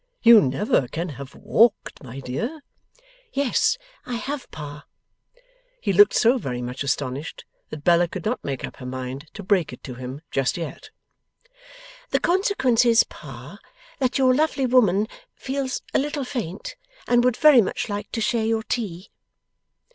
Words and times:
'You 0.23 0.41
never 0.41 0.87
can 0.87 1.09
have 1.09 1.35
walked, 1.35 2.01
my 2.01 2.21
dear?' 2.21 2.61
'Yes, 3.33 3.77
I 4.03 4.15
have, 4.15 4.49
Pa.' 4.49 4.87
He 5.79 5.93
looked 5.93 6.15
so 6.15 6.39
very 6.39 6.59
much 6.59 6.81
astonished, 6.83 7.45
that 7.69 7.83
Bella 7.83 8.07
could 8.07 8.25
not 8.25 8.43
make 8.43 8.65
up 8.65 8.77
her 8.77 8.85
mind 8.87 9.27
to 9.35 9.43
break 9.43 9.71
it 9.71 9.83
to 9.83 9.93
him 9.93 10.21
just 10.31 10.57
yet. 10.57 10.89
'The 12.09 12.19
consequence 12.19 12.83
is, 12.83 13.03
Pa, 13.03 13.59
that 13.99 14.17
your 14.17 14.33
lovely 14.33 14.65
woman 14.65 15.05
feels 15.35 15.83
a 15.93 15.99
little 15.99 16.25
faint, 16.25 16.75
and 17.07 17.23
would 17.23 17.37
very 17.37 17.61
much 17.61 17.87
like 17.87 18.11
to 18.13 18.21
share 18.21 18.47
your 18.47 18.63
tea. 18.63 19.11